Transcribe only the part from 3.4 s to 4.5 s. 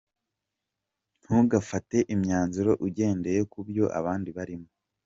kubyo abandi